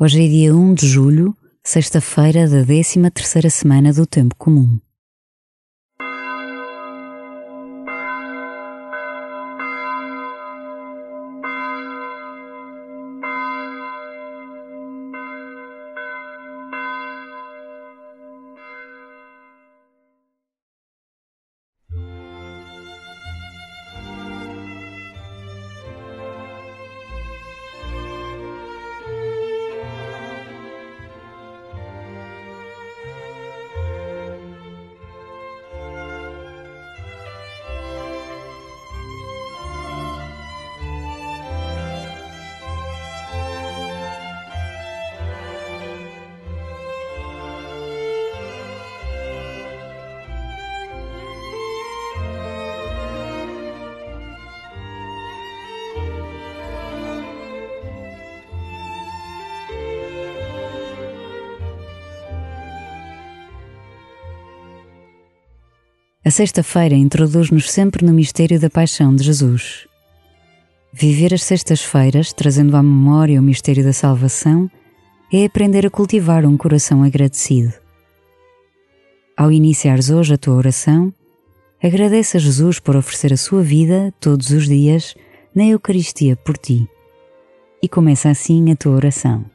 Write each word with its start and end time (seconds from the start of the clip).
Hoje 0.00 0.24
é 0.24 0.28
dia 0.28 0.54
1 0.54 0.74
de 0.74 0.86
julho, 0.86 1.36
sexta-feira 1.64 2.48
da 2.48 2.64
13 2.64 3.10
terceira 3.10 3.50
semana 3.50 3.92
do 3.92 4.06
Tempo 4.06 4.32
Comum. 4.36 4.78
A 66.28 66.30
sexta-feira 66.30 66.94
introduz-nos 66.94 67.70
sempre 67.70 68.04
no 68.04 68.12
mistério 68.12 68.60
da 68.60 68.68
paixão 68.68 69.16
de 69.16 69.24
Jesus. 69.24 69.88
Viver 70.92 71.32
as 71.32 71.42
sextas-feiras, 71.42 72.34
trazendo 72.34 72.76
à 72.76 72.82
memória 72.82 73.40
o 73.40 73.42
mistério 73.42 73.82
da 73.82 73.94
salvação, 73.94 74.70
é 75.32 75.46
aprender 75.46 75.86
a 75.86 75.90
cultivar 75.90 76.44
um 76.44 76.54
coração 76.54 77.02
agradecido. 77.02 77.72
Ao 79.34 79.50
iniciares 79.50 80.10
hoje 80.10 80.34
a 80.34 80.36
tua 80.36 80.56
oração, 80.56 81.10
agradece 81.82 82.36
a 82.36 82.40
Jesus 82.40 82.78
por 82.78 82.94
oferecer 82.94 83.32
a 83.32 83.38
sua 83.38 83.62
vida 83.62 84.12
todos 84.20 84.50
os 84.50 84.68
dias 84.68 85.14
na 85.54 85.64
Eucaristia 85.64 86.36
por 86.36 86.58
ti. 86.58 86.86
E 87.82 87.88
começa 87.88 88.28
assim 88.28 88.70
a 88.70 88.76
tua 88.76 88.92
oração. 88.96 89.46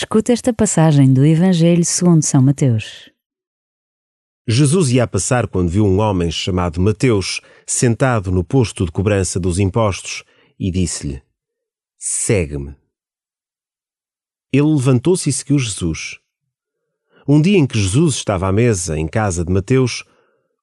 Escuta 0.00 0.32
esta 0.32 0.52
passagem 0.52 1.12
do 1.12 1.26
Evangelho 1.26 1.84
segundo 1.84 2.22
São 2.22 2.40
Mateus. 2.40 3.10
Jesus 4.46 4.90
ia 4.90 5.02
a 5.02 5.08
passar 5.08 5.48
quando 5.48 5.70
viu 5.70 5.84
um 5.84 5.98
homem 5.98 6.30
chamado 6.30 6.80
Mateus 6.80 7.40
sentado 7.66 8.30
no 8.30 8.44
posto 8.44 8.84
de 8.84 8.92
cobrança 8.92 9.40
dos 9.40 9.58
impostos 9.58 10.22
e 10.56 10.70
disse-lhe: 10.70 11.20
Segue-me. 11.96 12.76
Ele 14.52 14.72
levantou-se 14.72 15.30
e 15.30 15.32
seguiu 15.32 15.58
Jesus. 15.58 16.20
Um 17.26 17.42
dia 17.42 17.58
em 17.58 17.66
que 17.66 17.76
Jesus 17.76 18.14
estava 18.14 18.46
à 18.46 18.52
mesa 18.52 18.96
em 18.96 19.08
casa 19.08 19.44
de 19.44 19.52
Mateus, 19.52 20.04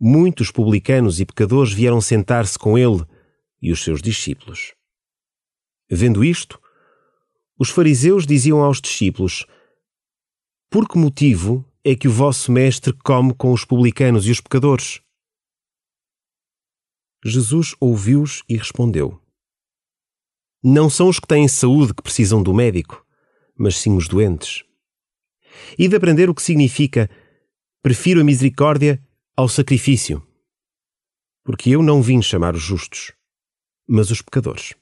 muitos 0.00 0.50
publicanos 0.50 1.20
e 1.20 1.24
pecadores 1.24 1.72
vieram 1.72 2.00
sentar-se 2.00 2.58
com 2.58 2.76
ele 2.76 3.06
e 3.62 3.70
os 3.70 3.84
seus 3.84 4.02
discípulos. 4.02 4.74
Vendo 5.88 6.24
isto, 6.24 6.60
os 7.60 7.68
fariseus 7.68 8.26
diziam 8.26 8.64
aos 8.64 8.80
discípulos: 8.80 9.44
Por 10.70 10.88
que 10.88 10.96
motivo 10.96 11.62
é 11.84 11.94
que 11.94 12.08
o 12.08 12.10
vosso 12.10 12.50
mestre 12.50 12.94
come 13.04 13.34
com 13.34 13.52
os 13.52 13.66
publicanos 13.66 14.26
e 14.26 14.30
os 14.30 14.40
pecadores? 14.40 15.02
Jesus 17.22 17.74
ouviu-os 17.78 18.42
e 18.48 18.56
respondeu: 18.56 19.22
Não 20.64 20.88
são 20.88 21.10
os 21.10 21.20
que 21.20 21.26
têm 21.26 21.46
saúde 21.46 21.92
que 21.92 22.02
precisam 22.02 22.42
do 22.42 22.54
médico, 22.54 23.06
mas 23.54 23.76
sim 23.76 23.94
os 23.94 24.08
doentes. 24.08 24.64
E 25.78 25.86
de 25.86 25.96
aprender 25.96 26.30
o 26.30 26.34
que 26.34 26.42
significa 26.42 27.10
prefiro 27.82 28.22
a 28.22 28.24
misericórdia 28.24 29.06
ao 29.36 29.50
sacrifício. 29.50 30.26
Porque 31.44 31.68
eu 31.68 31.82
não 31.82 32.00
vim 32.00 32.22
chamar 32.22 32.54
os 32.54 32.62
justos, 32.62 33.12
mas 33.86 34.10
os 34.10 34.22
pecadores. 34.22 34.79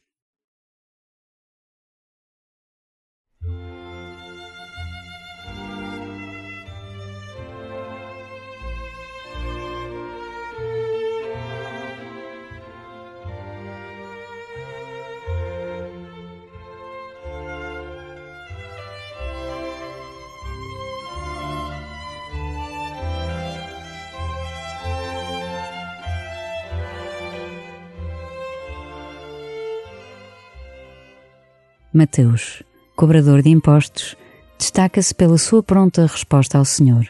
Mateus, 31.92 32.62
cobrador 32.94 33.42
de 33.42 33.48
impostos, 33.48 34.14
destaca-se 34.58 35.14
pela 35.14 35.38
sua 35.38 35.62
pronta 35.62 36.02
resposta 36.02 36.58
ao 36.58 36.64
Senhor. 36.64 37.08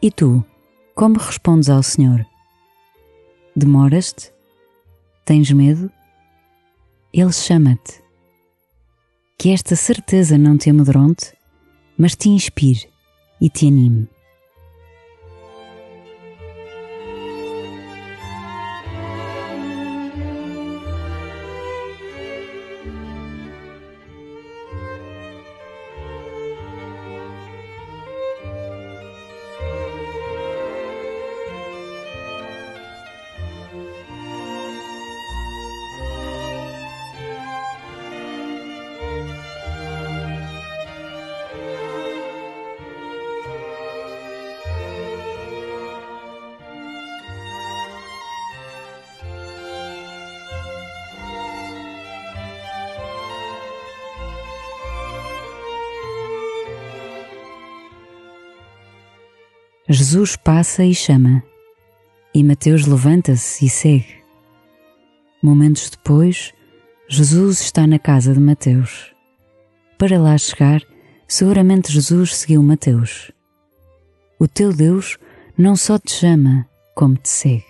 E 0.00 0.10
tu, 0.10 0.44
como 0.94 1.18
respondes 1.18 1.70
ao 1.70 1.82
Senhor? 1.82 2.26
Demoras-te? 3.54 4.32
Tens 5.24 5.52
medo? 5.52 5.90
Ele 7.12 7.32
chama-te. 7.32 8.02
Que 9.38 9.50
esta 9.50 9.76
certeza 9.76 10.36
não 10.36 10.58
te 10.58 10.68
amedronte, 10.70 11.32
mas 11.96 12.16
te 12.16 12.28
inspire 12.28 12.88
e 13.40 13.48
te 13.48 13.68
anime. 13.68 14.08
Jesus 59.92 60.36
passa 60.36 60.82
e 60.86 60.94
chama, 60.94 61.44
e 62.34 62.42
Mateus 62.42 62.86
levanta-se 62.86 63.66
e 63.66 63.68
segue. 63.68 64.22
Momentos 65.42 65.90
depois, 65.90 66.54
Jesus 67.06 67.60
está 67.60 67.86
na 67.86 67.98
casa 67.98 68.32
de 68.32 68.40
Mateus. 68.40 69.14
Para 69.98 70.18
lá 70.18 70.38
chegar, 70.38 70.80
seguramente 71.28 71.92
Jesus 71.92 72.36
seguiu 72.36 72.62
Mateus. 72.62 73.30
O 74.38 74.48
teu 74.48 74.72
Deus 74.72 75.18
não 75.58 75.76
só 75.76 75.98
te 75.98 76.12
chama, 76.12 76.66
como 76.94 77.14
te 77.16 77.28
segue. 77.28 77.66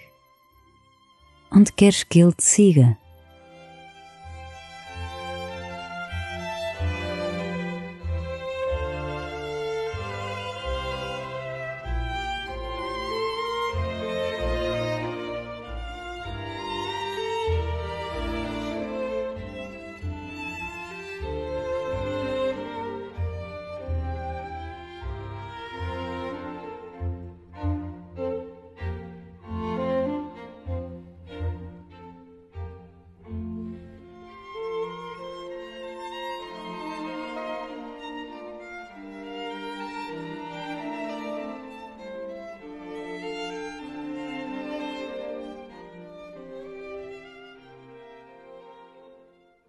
Onde 1.51 1.73
queres 1.73 2.05
que 2.05 2.21
Ele 2.21 2.33
te 2.33 2.45
siga? 2.45 2.97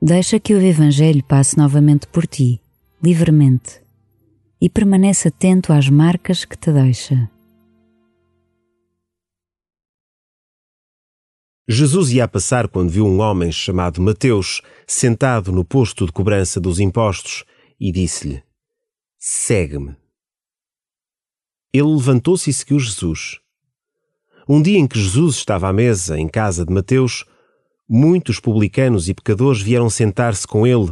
Deixa 0.06 0.38
que 0.38 0.54
o 0.54 0.62
Evangelho 0.62 1.24
passe 1.24 1.58
novamente 1.58 2.08
por 2.08 2.28
ti, 2.28 2.60
livremente, 3.02 3.82
e 4.60 4.70
permanece 4.70 5.30
atento 5.30 5.72
às 5.72 5.88
marcas 5.88 6.44
que 6.44 6.58
te 6.58 6.74
deixa. 6.74 7.32
Jesus 11.66 12.12
ia 12.12 12.28
passar 12.28 12.68
quando 12.68 12.90
viu 12.90 13.06
um 13.06 13.22
homem 13.22 13.50
chamado 13.50 14.02
Mateus 14.02 14.62
sentado 14.86 15.54
no 15.54 15.64
posto 15.64 16.06
de 16.06 16.12
cobrança 16.12 16.60
dos 16.60 16.82
impostos 16.82 17.46
e 17.80 17.90
disse-lhe: 17.90 18.44
Segue-me. 19.18 19.96
Ele 21.72 21.94
levantou-se 21.94 22.50
e 22.50 22.54
seguiu 22.54 22.78
Jesus. 22.78 23.40
Um 24.50 24.62
dia 24.62 24.80
em 24.80 24.86
que 24.86 25.00
Jesus 25.00 25.38
estava 25.38 25.70
à 25.70 25.72
mesa 25.72 26.20
em 26.20 26.28
casa 26.28 26.66
de 26.66 26.74
Mateus, 26.74 27.24
muitos 27.96 28.40
publicanos 28.40 29.08
e 29.08 29.14
pecadores 29.14 29.62
vieram 29.62 29.88
sentar-se 29.88 30.48
com 30.48 30.66
ele 30.66 30.92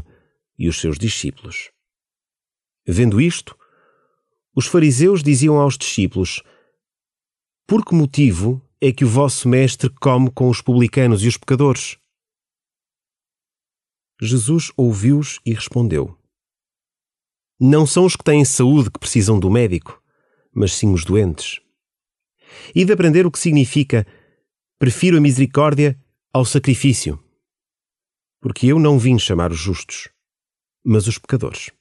e 0.57 0.69
os 0.69 0.80
seus 0.80 1.00
discípulos. 1.00 1.71
Vendo 2.88 3.19
isto, 3.19 3.57
os 4.56 4.68
fariseus 4.68 5.24
diziam 5.24 5.59
aos 5.59 5.80
discípulos: 5.80 6.44
Por 7.65 7.83
que 7.83 7.95
motivo 7.95 8.62
é 8.80 8.92
que 8.92 9.03
o 9.03 9.09
vosso 9.09 9.50
mestre 9.50 9.89
come 9.89 10.30
com 10.30 10.48
os 10.48 10.62
publicanos 10.62 11.24
e 11.24 11.27
os 11.27 11.38
pecadores? 11.38 11.98
Jesus 14.21 14.71
ouviu-os 14.77 15.39
e 15.44 15.53
respondeu: 15.53 16.15
Não 17.59 17.88
são 17.88 18.06
os 18.06 18.15
que 18.15 18.24
têm 18.24 18.45
saúde 18.45 18.92
que 18.92 19.00
precisam 19.00 19.39
do 19.39 19.50
médico, 19.50 20.00
mas 20.53 20.74
sim 20.74 20.94
os 20.94 21.03
doentes. 21.03 21.62
E 22.75 22.86
de 22.86 22.94
aprender 22.94 23.25
o 23.25 23.31
que 23.31 23.39
significa 23.39 24.06
prefiro 24.77 25.18
a 25.18 25.21
misericórdia 25.21 26.00
ao 26.33 26.45
sacrifício, 26.45 27.22
porque 28.39 28.68
eu 28.68 28.80
não 28.80 28.98
vim 28.98 29.19
chamar 29.19 29.51
os 29.51 29.57
justos, 29.57 30.07
mas 30.81 31.06
os 31.06 31.18
pecadores. 31.18 31.72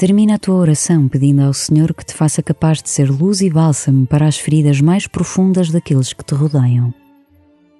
Termina 0.00 0.36
a 0.36 0.38
tua 0.38 0.54
oração 0.54 1.06
pedindo 1.08 1.42
ao 1.42 1.52
Senhor 1.52 1.92
que 1.92 2.02
te 2.02 2.14
faça 2.14 2.42
capaz 2.42 2.82
de 2.82 2.88
ser 2.88 3.10
luz 3.10 3.42
e 3.42 3.50
bálsamo 3.50 4.06
para 4.06 4.26
as 4.26 4.38
feridas 4.38 4.80
mais 4.80 5.06
profundas 5.06 5.68
daqueles 5.68 6.14
que 6.14 6.24
te 6.24 6.34
rodeiam. 6.34 6.94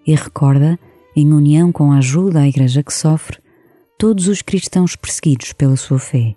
E 0.07 0.15
recorda, 0.15 0.79
em 1.17 1.33
união 1.33 1.73
com 1.73 1.91
a 1.91 1.97
ajuda 1.97 2.41
à 2.41 2.47
Igreja 2.47 2.83
que 2.83 2.93
sofre, 2.93 3.39
todos 3.97 4.29
os 4.29 4.43
cristãos 4.43 4.95
perseguidos 4.95 5.55
pela 5.55 5.77
sua 5.79 5.99
fé. 5.99 6.37